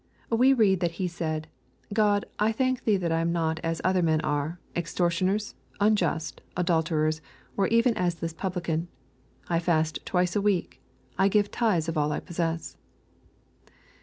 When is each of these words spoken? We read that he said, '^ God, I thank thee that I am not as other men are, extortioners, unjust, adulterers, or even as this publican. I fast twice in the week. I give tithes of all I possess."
We 0.31 0.51
read 0.51 0.79
that 0.79 0.93
he 0.93 1.07
said, 1.07 1.47
'^ 1.91 1.93
God, 1.93 2.25
I 2.39 2.51
thank 2.51 2.85
thee 2.85 2.97
that 2.97 3.11
I 3.11 3.19
am 3.19 3.31
not 3.31 3.59
as 3.63 3.79
other 3.83 4.01
men 4.01 4.19
are, 4.21 4.57
extortioners, 4.75 5.53
unjust, 5.79 6.41
adulterers, 6.57 7.21
or 7.55 7.67
even 7.67 7.95
as 7.95 8.15
this 8.15 8.33
publican. 8.33 8.87
I 9.47 9.59
fast 9.59 10.03
twice 10.03 10.35
in 10.35 10.39
the 10.41 10.45
week. 10.45 10.81
I 11.19 11.27
give 11.27 11.51
tithes 11.51 11.87
of 11.87 11.99
all 11.99 12.11
I 12.11 12.19
possess." 12.19 12.77